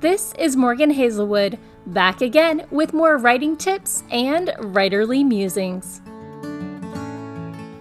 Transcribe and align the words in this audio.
This 0.00 0.34
is 0.38 0.56
Morgan 0.56 0.90
Hazelwood, 0.90 1.58
back 1.86 2.20
again 2.20 2.66
with 2.70 2.92
more 2.92 3.16
writing 3.16 3.56
tips 3.56 4.04
and 4.10 4.48
writerly 4.58 5.26
musings. 5.26 6.02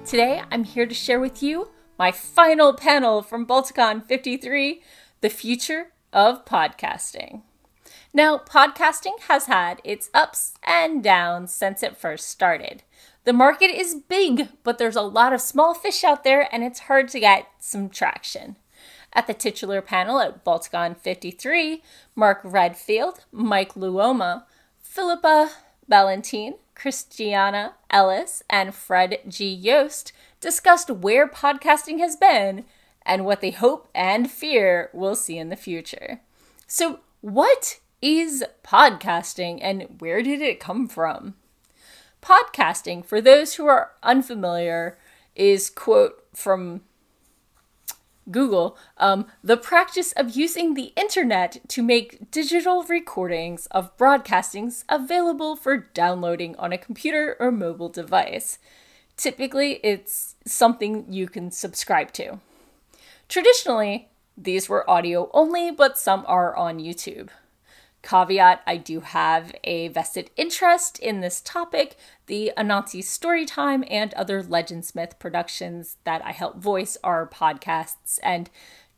Today, 0.10 0.41
I'm 0.49 0.63
here 0.63 0.86
to 0.86 0.96
share 0.96 1.20
with 1.20 1.43
you 1.43 1.71
my 1.99 2.13
final 2.13 2.73
panel 2.73 3.21
from 3.21 3.46
Balticon 3.46 4.01
53 4.01 4.81
The 5.20 5.29
Future 5.29 5.88
of 6.13 6.46
Podcasting. 6.46 7.41
Now, 8.13 8.38
podcasting 8.38 9.20
has 9.28 9.47
had 9.47 9.82
its 9.84 10.10
ups 10.13 10.54
and 10.63 11.04
downs 11.04 11.54
since 11.54 11.84
it 11.84 11.97
first 11.97 12.29
started. 12.29 12.84
The 13.26 13.34
market 13.34 13.72
is 13.72 13.94
big, 13.94 14.47
but 14.63 14.78
there's 14.78 14.96
a 14.96 15.02
lot 15.02 15.34
of 15.34 15.42
small 15.42 15.74
fish 15.74 16.02
out 16.05 16.23
there, 16.23 16.48
and 16.50 16.63
it's 16.63 16.80
hard 16.80 17.09
to 17.09 17.20
get 17.20 17.48
some 17.59 17.90
traction. 17.90 18.55
At 19.16 19.27
the 19.27 19.34
titular 19.34 19.82
panel 19.82 20.20
at 20.20 20.44
Balticon 20.44 20.98
53, 20.98 21.82
Mark 22.16 22.41
Redfield, 22.44 23.23
Mike 23.32 23.73
Luoma, 23.73 24.44
Philippa 24.82 25.52
Ballantine, 25.88 26.56
Christiana 26.76 27.76
Ellis, 27.90 28.44
and 28.50 28.76
Fred 28.76 29.20
G. 29.30 29.48
Yost 29.50 30.12
discussed 30.42 30.92
where 30.92 31.30
podcasting 31.30 32.00
has 32.00 32.18
been 32.18 32.66
and 33.06 33.23
what 33.23 33.40
they 33.40 33.52
hope 33.52 33.88
and 33.96 34.30
fear 34.30 34.90
we'll 34.92 35.16
see 35.16 35.38
in 35.38 35.48
the 35.48 35.56
future. 35.56 36.20
So, 36.68 37.00
what 37.22 37.80
is 38.02 38.44
podcasting 38.66 39.59
and 39.62 39.95
where 40.00 40.22
did 40.22 40.42
it 40.42 40.59
come 40.59 40.90
from? 40.90 41.36
Podcasting, 42.22 43.06
for 43.06 43.22
those 43.22 43.56
who 43.56 43.66
are 43.66 43.92
unfamiliar, 44.04 44.98
is 45.36 45.70
quote 45.70 46.26
from 46.34 46.82
Google, 48.32 48.78
um, 48.98 49.28
the 49.44 49.58
practice 49.58 50.12
of 50.14 50.36
using 50.36 50.74
the 50.74 50.94
internet 50.96 51.58
to 51.70 51.84
make 51.84 52.32
digital 52.32 52.84
recordings 52.84 53.68
of 53.68 53.96
broadcastings 53.98 54.84
available 54.90 55.56
for 55.56 55.78
downloading 55.78 56.56
on 56.58 56.73
a 56.73 56.78
computer 56.78 57.36
or 57.40 57.52
mobile 57.52 57.90
device. 57.90 58.58
Typically, 59.17 59.80
it's 59.84 60.36
something 60.45 61.06
you 61.09 61.28
can 61.28 61.52
subscribe 61.52 62.12
to. 62.14 62.40
Traditionally, 63.30 64.09
these 64.38 64.67
were 64.67 64.89
audio 64.89 65.30
only, 65.34 65.72
but 65.72 65.98
some 65.98 66.26
are 66.28 66.56
on 66.56 66.80
YouTube. 66.80 67.30
Caveat 68.06 68.61
I 68.67 68.78
do 68.78 69.02
have 69.02 69.52
a 69.64 69.89
vested 69.89 70.30
interest 70.38 71.00
in 71.00 71.20
this 71.20 71.42
topic, 71.42 71.98
the 72.28 72.53
Anansi 72.56 73.02
Storytime 73.02 73.86
and 73.89 74.14
other 74.14 74.44
Legendsmith 74.44 75.20
productions 75.20 75.98
that 76.03 76.23
I 76.23 76.31
help 76.31 76.58
voice 76.58 76.98
are 77.03 77.28
podcasts. 77.28 78.20
And 78.22 78.50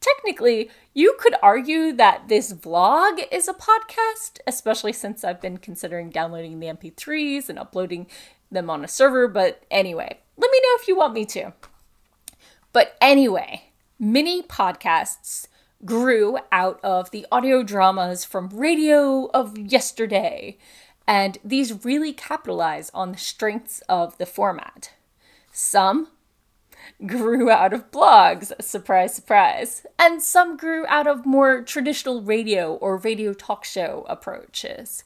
technically, 0.01 0.69
you 0.93 1.15
could 1.19 1.35
argue 1.41 1.93
that 1.93 2.27
this 2.27 2.53
vlog 2.53 3.21
is 3.31 3.47
a 3.47 3.53
podcast, 3.53 4.39
especially 4.45 4.93
since 4.93 5.23
I've 5.23 5.41
been 5.41 5.57
considering 5.57 6.09
downloading 6.09 6.59
the 6.59 6.67
MP3s 6.67 7.49
and 7.49 7.57
uploading 7.57 8.07
them 8.51 8.69
on 8.69 8.83
a 8.83 8.89
server. 8.89 9.27
But 9.27 9.63
anyway, 9.71 10.19
let 10.37 10.51
me 10.51 10.59
know 10.59 10.75
if 10.79 10.87
you 10.87 10.97
want 10.97 11.13
me 11.13 11.25
to. 11.25 11.53
But 12.73 12.97
anyway, 13.01 13.71
mini 13.97 14.43
podcasts 14.43 15.47
grew 15.85 16.37
out 16.51 16.79
of 16.83 17.11
the 17.11 17.25
audio 17.31 17.63
dramas 17.63 18.25
from 18.25 18.49
radio 18.49 19.29
of 19.33 19.57
yesterday, 19.57 20.57
and 21.07 21.37
these 21.43 21.85
really 21.85 22.13
capitalize 22.13 22.89
on 22.93 23.11
the 23.11 23.17
strengths 23.17 23.81
of 23.87 24.17
the 24.17 24.25
format. 24.25 24.91
Some 25.51 26.09
grew 27.05 27.49
out 27.49 27.73
of 27.73 27.91
blogs, 27.91 28.51
surprise, 28.61 29.15
surprise, 29.15 29.85
and 29.99 30.21
some 30.21 30.57
grew 30.57 30.85
out 30.87 31.07
of 31.07 31.25
more 31.25 31.61
traditional 31.61 32.21
radio 32.21 32.73
or 32.75 32.97
radio 32.97 33.33
talk 33.33 33.63
show 33.63 34.05
approaches. 34.09 35.03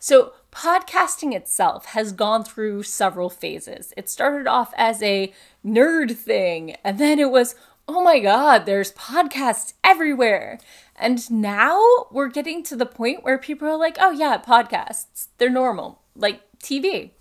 So, 0.00 0.32
podcasting 0.52 1.34
itself 1.34 1.86
has 1.86 2.12
gone 2.12 2.44
through 2.44 2.84
several 2.84 3.28
phases. 3.28 3.92
It 3.96 4.08
started 4.08 4.46
off 4.46 4.72
as 4.76 5.02
a 5.02 5.32
nerd 5.66 6.16
thing, 6.16 6.76
and 6.84 6.98
then 6.98 7.18
it 7.18 7.30
was, 7.30 7.56
oh 7.88 8.02
my 8.02 8.18
God, 8.20 8.66
there's 8.66 8.92
podcasts 8.92 9.72
everywhere. 9.82 10.58
And 10.94 11.30
now 11.30 11.80
we're 12.10 12.28
getting 12.28 12.62
to 12.64 12.76
the 12.76 12.86
point 12.86 13.24
where 13.24 13.38
people 13.38 13.66
are 13.66 13.78
like, 13.78 13.96
oh 13.98 14.10
yeah, 14.10 14.38
podcasts, 14.38 15.28
they're 15.38 15.48
normal, 15.48 16.02
like 16.14 16.42
TV. 16.62 17.12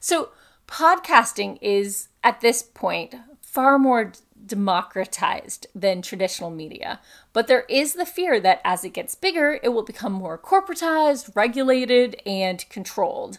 So, 0.00 0.30
podcasting 0.66 1.58
is 1.60 2.08
at 2.24 2.40
this 2.40 2.62
point 2.62 3.14
far 3.40 3.78
more 3.78 4.12
democratized 4.44 5.66
than 5.74 6.02
traditional 6.02 6.50
media. 6.50 7.00
But 7.32 7.46
there 7.46 7.64
is 7.68 7.94
the 7.94 8.06
fear 8.06 8.40
that 8.40 8.60
as 8.64 8.84
it 8.84 8.92
gets 8.92 9.14
bigger, 9.14 9.60
it 9.62 9.70
will 9.70 9.82
become 9.82 10.12
more 10.12 10.38
corporatized, 10.38 11.34
regulated, 11.34 12.20
and 12.26 12.68
controlled, 12.68 13.38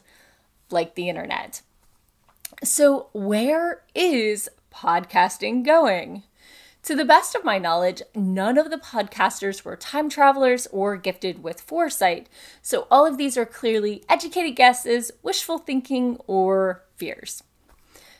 like 0.70 0.96
the 0.96 1.10
internet. 1.10 1.62
So, 2.64 3.08
where 3.14 3.84
is 3.94 4.50
podcasting 4.74 5.66
going? 5.66 6.24
To 6.88 6.96
the 6.96 7.04
best 7.04 7.36
of 7.36 7.44
my 7.44 7.58
knowledge, 7.58 8.02
none 8.16 8.58
of 8.58 8.72
the 8.72 8.78
podcasters 8.78 9.66
were 9.66 9.76
time 9.76 10.08
travelers 10.08 10.68
or 10.68 10.96
gifted 10.96 11.44
with 11.44 11.60
foresight, 11.60 12.30
so 12.62 12.88
all 12.90 13.06
of 13.06 13.18
these 13.18 13.36
are 13.36 13.46
clearly 13.46 14.06
educated 14.08 14.56
guesses, 14.56 15.12
wishful 15.22 15.58
thinking, 15.58 16.18
or 16.28 16.86
fears. 16.96 17.44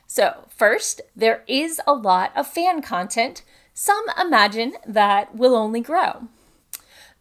So, 0.06 0.50
first, 0.50 1.00
there 1.16 1.46
is 1.48 1.80
a 1.88 1.94
lot 1.94 2.36
of 2.36 2.46
fan 2.46 2.82
content. 2.82 3.42
Some 3.74 4.04
imagine 4.20 4.74
that 4.86 5.34
will 5.34 5.56
only 5.56 5.80
grow. 5.80 6.28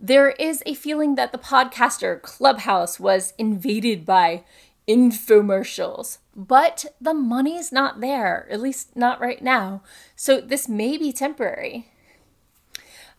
There 0.01 0.31
is 0.31 0.65
a 0.67 0.75
feeling 0.75 1.15
that 1.15 1.31
the 1.31 1.39
podcaster 1.39 2.21
clubhouse 2.21 2.99
was 2.99 3.35
invaded 3.39 4.05
by 4.05 4.43
infomercials, 4.89 6.19
but 6.35 6.85
the 7.01 7.15
money's 7.15 7.73
not 7.73 8.01
there, 8.01 8.47
at 8.51 8.61
least 8.61 8.97
not 8.97 9.21
right 9.21 9.43
now. 9.43 9.83
So 10.15 10.41
this 10.41 10.69
may 10.69 10.97
be 10.97 11.13
temporary. 11.13 11.89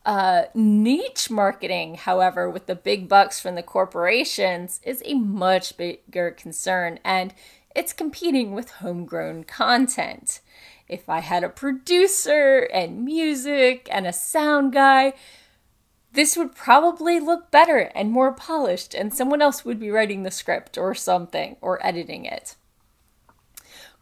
Uh, 0.05 0.45
niche 0.53 1.29
marketing, 1.29 1.95
however, 1.95 2.49
with 2.49 2.65
the 2.65 2.75
big 2.75 3.09
bucks 3.09 3.41
from 3.41 3.55
the 3.55 3.63
corporations, 3.63 4.79
is 4.83 5.03
a 5.03 5.15
much 5.15 5.75
bigger 5.75 6.31
concern 6.31 6.99
and 7.03 7.33
it's 7.75 7.93
competing 7.93 8.53
with 8.53 8.71
homegrown 8.71 9.43
content. 9.43 10.39
If 10.87 11.09
I 11.09 11.19
had 11.19 11.43
a 11.43 11.49
producer 11.49 12.67
and 12.73 13.03
music 13.03 13.87
and 13.91 14.07
a 14.07 14.13
sound 14.13 14.71
guy, 14.71 15.13
this 16.13 16.35
would 16.35 16.55
probably 16.55 17.19
look 17.19 17.51
better 17.51 17.91
and 17.93 18.11
more 18.11 18.31
polished, 18.31 18.93
and 18.93 19.13
someone 19.13 19.41
else 19.41 19.63
would 19.63 19.79
be 19.79 19.91
writing 19.91 20.23
the 20.23 20.31
script 20.31 20.77
or 20.77 20.95
something 20.95 21.57
or 21.61 21.85
editing 21.85 22.25
it. 22.25 22.55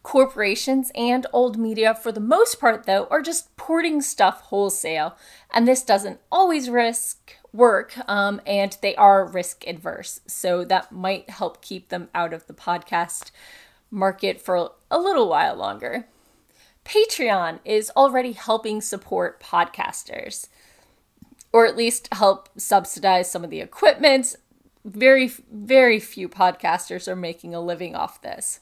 Corporations 0.02 0.92
and 0.94 1.26
old 1.32 1.58
media, 1.58 1.94
for 1.94 2.12
the 2.12 2.20
most 2.20 2.60
part, 2.60 2.86
though, 2.86 3.06
are 3.10 3.20
just 3.20 3.54
porting 3.56 4.00
stuff 4.00 4.40
wholesale, 4.42 5.16
and 5.52 5.66
this 5.66 5.82
doesn't 5.82 6.20
always 6.30 6.70
risk 6.70 7.32
work, 7.52 7.94
um, 8.08 8.40
and 8.46 8.78
they 8.82 8.94
are 8.94 9.26
risk 9.26 9.66
adverse, 9.66 10.20
so 10.26 10.64
that 10.64 10.92
might 10.92 11.28
help 11.28 11.60
keep 11.60 11.88
them 11.88 12.08
out 12.14 12.32
of 12.32 12.46
the 12.46 12.54
podcast 12.54 13.32
market 13.90 14.40
for 14.40 14.70
a 14.90 14.98
little 14.98 15.28
while 15.28 15.56
longer. 15.56 16.06
Patreon 16.84 17.58
is 17.64 17.90
already 17.96 18.30
helping 18.32 18.80
support 18.80 19.40
podcasters 19.40 20.48
or 21.56 21.64
at 21.64 21.74
least 21.74 22.06
help 22.12 22.50
subsidize 22.58 23.30
some 23.30 23.42
of 23.42 23.48
the 23.48 23.62
equipment. 23.62 24.36
Very, 24.84 25.32
very 25.50 25.98
few 25.98 26.28
podcasters 26.28 27.08
are 27.08 27.16
making 27.16 27.54
a 27.54 27.60
living 27.62 27.96
off 27.96 28.20
this. 28.20 28.60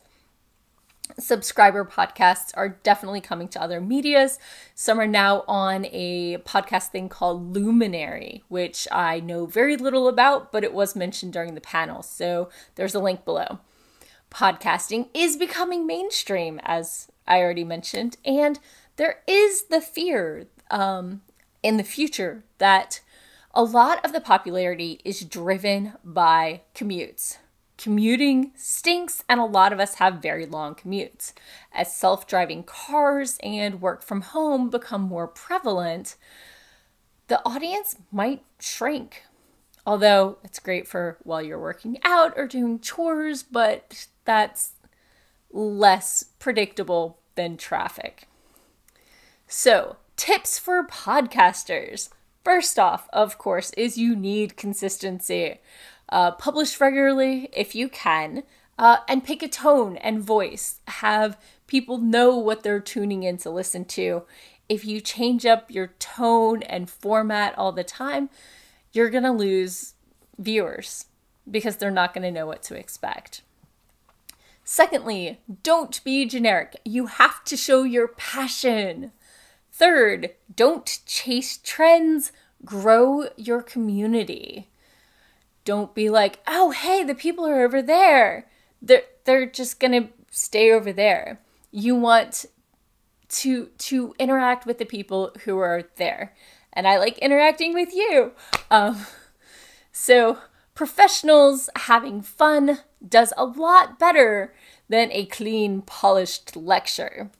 Subscriber 1.18 1.84
podcasts 1.84 2.52
are 2.54 2.68
definitely 2.68 3.20
coming 3.20 3.48
to 3.48 3.60
other 3.60 3.80
medias. 3.80 4.38
Some 4.76 5.00
are 5.00 5.08
now 5.08 5.42
on 5.48 5.86
a 5.86 6.36
podcast 6.46 6.90
thing 6.90 7.08
called 7.08 7.52
Luminary, 7.52 8.44
which 8.46 8.86
I 8.92 9.18
know 9.18 9.44
very 9.44 9.76
little 9.76 10.06
about, 10.06 10.52
but 10.52 10.62
it 10.62 10.72
was 10.72 10.94
mentioned 10.94 11.32
during 11.32 11.56
the 11.56 11.60
panel. 11.60 12.00
So 12.00 12.48
there's 12.76 12.94
a 12.94 13.00
link 13.00 13.24
below. 13.24 13.58
Podcasting 14.30 15.08
is 15.12 15.36
becoming 15.36 15.84
mainstream, 15.84 16.60
as 16.62 17.08
I 17.26 17.40
already 17.40 17.64
mentioned, 17.64 18.18
and 18.24 18.60
there 18.98 19.16
is 19.26 19.64
the 19.64 19.80
fear 19.80 20.46
um, 20.70 21.22
in 21.64 21.78
the 21.78 21.82
future 21.82 22.44
that 22.58 23.00
a 23.54 23.64
lot 23.64 24.04
of 24.04 24.12
the 24.12 24.20
popularity 24.20 25.00
is 25.04 25.24
driven 25.24 25.94
by 26.04 26.60
commutes. 26.74 27.38
Commuting 27.78 28.52
stinks, 28.54 29.24
and 29.28 29.40
a 29.40 29.44
lot 29.44 29.72
of 29.72 29.80
us 29.80 29.94
have 29.94 30.22
very 30.22 30.46
long 30.46 30.76
commutes. 30.76 31.32
As 31.72 31.96
self 31.96 32.26
driving 32.26 32.62
cars 32.62 33.38
and 33.42 33.80
work 33.80 34.02
from 34.02 34.20
home 34.20 34.70
become 34.70 35.00
more 35.00 35.26
prevalent, 35.26 36.16
the 37.26 37.44
audience 37.44 37.96
might 38.12 38.44
shrink. 38.60 39.22
Although 39.86 40.38
it's 40.44 40.58
great 40.58 40.86
for 40.86 41.18
while 41.24 41.42
you're 41.42 41.58
working 41.58 41.98
out 42.04 42.34
or 42.36 42.46
doing 42.46 42.78
chores, 42.78 43.42
but 43.42 44.06
that's 44.24 44.72
less 45.50 46.24
predictable 46.38 47.18
than 47.34 47.56
traffic. 47.56 48.28
So, 49.48 49.96
Tips 50.16 50.58
for 50.58 50.86
podcasters 50.86 52.08
First 52.44 52.78
off, 52.78 53.08
of 53.10 53.38
course, 53.38 53.70
is 53.72 53.96
you 53.96 54.14
need 54.14 54.58
consistency. 54.58 55.60
Uh, 56.10 56.32
publish 56.32 56.78
regularly 56.78 57.48
if 57.54 57.74
you 57.74 57.88
can, 57.88 58.42
uh, 58.78 58.98
and 59.08 59.24
pick 59.24 59.42
a 59.42 59.48
tone 59.48 59.96
and 59.96 60.22
voice. 60.22 60.80
Have 60.88 61.40
people 61.66 61.96
know 61.96 62.36
what 62.36 62.62
they're 62.62 62.80
tuning 62.80 63.22
in 63.22 63.38
to 63.38 63.50
listen 63.50 63.86
to. 63.86 64.24
If 64.68 64.84
you 64.84 65.00
change 65.00 65.46
up 65.46 65.70
your 65.70 65.88
tone 65.98 66.62
and 66.64 66.90
format 66.90 67.56
all 67.56 67.72
the 67.72 67.84
time, 67.84 68.28
you're 68.92 69.10
going 69.10 69.24
to 69.24 69.32
lose 69.32 69.94
viewers 70.38 71.06
because 71.50 71.78
they're 71.78 71.90
not 71.90 72.12
going 72.12 72.24
to 72.24 72.30
know 72.30 72.46
what 72.46 72.62
to 72.64 72.76
expect. 72.76 73.40
Secondly, 74.64 75.40
don't 75.62 76.02
be 76.04 76.26
generic. 76.26 76.76
You 76.84 77.06
have 77.06 77.42
to 77.44 77.56
show 77.56 77.84
your 77.84 78.08
passion. 78.08 79.12
Third, 79.76 80.30
don't 80.54 81.00
chase 81.04 81.58
trends, 81.58 82.30
grow 82.64 83.28
your 83.36 83.60
community. 83.60 84.68
Don't 85.64 85.94
be 85.96 86.08
like, 86.08 86.38
oh, 86.46 86.70
hey, 86.70 87.02
the 87.02 87.14
people 87.14 87.44
are 87.44 87.64
over 87.64 87.82
there. 87.82 88.46
They're, 88.80 89.02
they're 89.24 89.46
just 89.46 89.80
going 89.80 89.92
to 89.92 90.08
stay 90.30 90.70
over 90.70 90.92
there. 90.92 91.40
You 91.72 91.96
want 91.96 92.46
to 93.30 93.66
to 93.78 94.14
interact 94.20 94.64
with 94.64 94.78
the 94.78 94.84
people 94.84 95.32
who 95.44 95.58
are 95.58 95.82
there 95.96 96.34
and 96.74 96.86
i 96.86 96.98
like 96.98 97.16
interacting 97.18 97.72
with 97.72 97.92
you 97.92 98.32
um, 98.70 99.06
so 99.90 100.38
professionals 100.74 101.70
having 101.74 102.20
fun 102.20 102.80
does 103.06 103.32
a 103.36 103.44
lot 103.44 103.98
better 103.98 104.54
than 104.88 105.10
a 105.12 105.26
clean, 105.26 105.82
polished 105.82 106.56
lecture. 106.56 107.30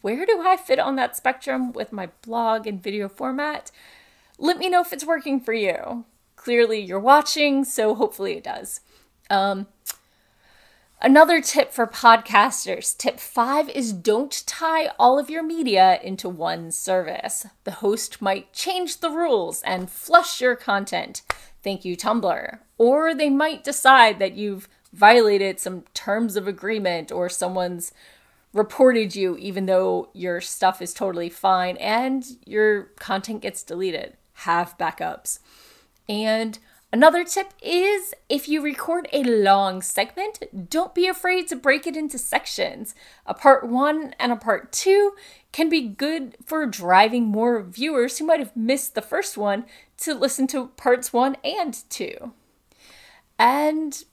Where 0.00 0.26
do 0.26 0.42
I 0.44 0.56
fit 0.56 0.78
on 0.78 0.96
that 0.96 1.16
spectrum 1.16 1.72
with 1.72 1.92
my 1.92 2.08
blog 2.22 2.66
and 2.66 2.82
video 2.82 3.08
format? 3.08 3.70
Let 4.38 4.58
me 4.58 4.68
know 4.68 4.80
if 4.80 4.92
it's 4.92 5.04
working 5.04 5.40
for 5.40 5.52
you. 5.52 6.04
Clearly, 6.36 6.80
you're 6.80 6.98
watching, 6.98 7.64
so 7.64 7.94
hopefully 7.94 8.32
it 8.32 8.44
does. 8.44 8.80
Um, 9.30 9.68
another 11.00 11.40
tip 11.40 11.72
for 11.72 11.86
podcasters 11.86 12.96
tip 12.96 13.20
five 13.20 13.68
is 13.68 13.92
don't 13.92 14.42
tie 14.46 14.88
all 14.98 15.18
of 15.18 15.30
your 15.30 15.42
media 15.42 16.00
into 16.02 16.28
one 16.28 16.70
service. 16.70 17.46
The 17.64 17.72
host 17.72 18.20
might 18.20 18.52
change 18.52 18.98
the 18.98 19.10
rules 19.10 19.62
and 19.62 19.90
flush 19.90 20.40
your 20.40 20.56
content. 20.56 21.22
Thank 21.62 21.84
you, 21.84 21.96
Tumblr. 21.96 22.58
Or 22.78 23.14
they 23.14 23.30
might 23.30 23.62
decide 23.62 24.18
that 24.18 24.34
you've 24.34 24.68
violated 24.92 25.60
some 25.60 25.84
terms 25.94 26.36
of 26.36 26.48
agreement 26.48 27.12
or 27.12 27.28
someone's 27.28 27.92
reported 28.52 29.16
you 29.16 29.36
even 29.38 29.66
though 29.66 30.10
your 30.12 30.40
stuff 30.40 30.82
is 30.82 30.92
totally 30.92 31.28
fine 31.28 31.76
and 31.78 32.24
your 32.44 32.84
content 32.98 33.42
gets 33.42 33.62
deleted. 33.62 34.16
Have 34.34 34.76
backups. 34.78 35.38
And 36.08 36.58
another 36.92 37.24
tip 37.24 37.54
is 37.62 38.14
if 38.28 38.48
you 38.48 38.60
record 38.60 39.08
a 39.12 39.22
long 39.22 39.82
segment, 39.82 40.70
don't 40.70 40.94
be 40.94 41.06
afraid 41.06 41.48
to 41.48 41.56
break 41.56 41.86
it 41.86 41.96
into 41.96 42.18
sections. 42.18 42.94
A 43.24 43.34
part 43.34 43.66
one 43.66 44.14
and 44.18 44.32
a 44.32 44.36
part 44.36 44.72
two 44.72 45.14
can 45.52 45.68
be 45.68 45.86
good 45.86 46.36
for 46.44 46.66
driving 46.66 47.24
more 47.24 47.62
viewers 47.62 48.18
who 48.18 48.26
might 48.26 48.40
have 48.40 48.56
missed 48.56 48.94
the 48.94 49.02
first 49.02 49.36
one 49.36 49.64
to 49.98 50.14
listen 50.14 50.46
to 50.48 50.68
parts 50.68 51.12
one 51.12 51.36
and 51.44 51.78
two. 51.88 52.32
And 53.38 54.04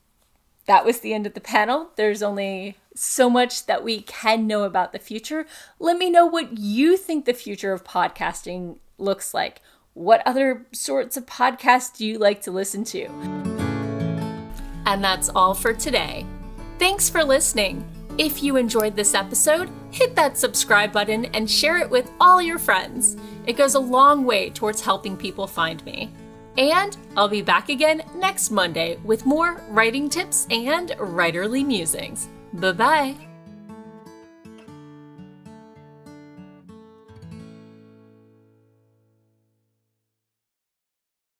that 0.66 0.86
was 0.86 1.00
the 1.00 1.14
end 1.14 1.26
of 1.26 1.34
the 1.34 1.42
panel. 1.42 1.90
There's 1.96 2.22
only 2.22 2.78
so 3.00 3.30
much 3.30 3.66
that 3.66 3.84
we 3.84 4.02
can 4.02 4.46
know 4.46 4.64
about 4.64 4.92
the 4.92 5.00
future. 5.00 5.46
Let 5.80 5.98
me 5.98 6.10
know 6.10 6.26
what 6.26 6.58
you 6.58 6.98
think 6.98 7.26
the 7.26 7.34
future 7.34 7.74
of 7.74 7.84
podcasting 7.84 8.78
looks 8.98 9.34
like. 9.34 9.62
What 9.94 10.22
other 10.26 10.66
sorts 10.72 11.18
of 11.18 11.26
podcasts 11.26 11.98
do 11.98 12.06
you 12.06 12.18
like 12.18 12.42
to 12.44 12.52
listen 12.52 12.84
to? 12.86 13.06
And 14.86 15.04
that's 15.04 15.30
all 15.30 15.54
for 15.54 15.74
today. 15.74 16.26
Thanks 16.78 17.10
for 17.10 17.24
listening. 17.24 17.88
If 18.18 18.44
you 18.44 18.58
enjoyed 18.58 18.96
this 18.96 19.14
episode, 19.14 19.70
hit 19.92 20.16
that 20.16 20.38
subscribe 20.38 20.92
button 20.92 21.26
and 21.26 21.50
share 21.50 21.78
it 21.78 21.90
with 21.90 22.12
all 22.20 22.42
your 22.42 22.60
friends. 22.60 23.16
It 23.46 23.54
goes 23.54 23.76
a 23.76 23.80
long 23.80 24.26
way 24.26 24.50
towards 24.50 24.82
helping 24.82 25.16
people 25.16 25.48
find 25.48 25.84
me. 25.86 26.12
And 26.58 26.98
I'll 27.16 27.30
be 27.30 27.42
back 27.42 27.70
again 27.70 28.04
next 28.16 28.52
Monday 28.52 28.98
with 29.06 29.26
more 29.26 29.62
writing 29.70 30.10
tips 30.10 30.48
and 30.50 30.90
writerly 30.90 31.66
musings. 31.66 32.28
Bye 32.54 32.74
bye. 32.74 33.29